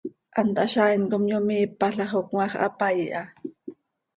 Hant 0.41 0.55
hazaain 0.61 1.03
com 1.11 1.23
yomiipala 1.31 2.05
xo 2.11 2.19
cmaax 2.29 2.53
hapaii 2.61 3.07
ha. 3.17 3.23